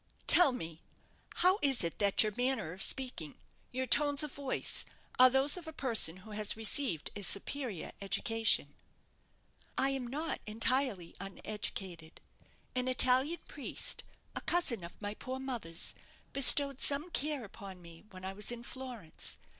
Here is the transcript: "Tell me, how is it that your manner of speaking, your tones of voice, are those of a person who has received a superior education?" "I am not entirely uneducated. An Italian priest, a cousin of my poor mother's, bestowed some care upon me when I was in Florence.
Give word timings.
"Tell 0.25 0.51
me, 0.51 0.81
how 1.45 1.59
is 1.61 1.83
it 1.83 1.99
that 1.99 2.23
your 2.23 2.33
manner 2.35 2.73
of 2.73 2.81
speaking, 2.81 3.35
your 3.71 3.85
tones 3.85 4.23
of 4.23 4.31
voice, 4.31 4.83
are 5.19 5.29
those 5.29 5.57
of 5.57 5.67
a 5.67 5.71
person 5.71 6.17
who 6.25 6.31
has 6.31 6.57
received 6.57 7.11
a 7.15 7.21
superior 7.21 7.91
education?" 8.01 8.73
"I 9.77 9.89
am 9.89 10.07
not 10.07 10.41
entirely 10.47 11.13
uneducated. 11.19 12.19
An 12.73 12.87
Italian 12.87 13.41
priest, 13.47 14.03
a 14.35 14.41
cousin 14.41 14.83
of 14.83 14.99
my 14.99 15.13
poor 15.13 15.37
mother's, 15.37 15.93
bestowed 16.33 16.81
some 16.81 17.11
care 17.11 17.43
upon 17.45 17.79
me 17.79 18.03
when 18.09 18.25
I 18.25 18.33
was 18.33 18.51
in 18.51 18.63
Florence. 18.63 19.37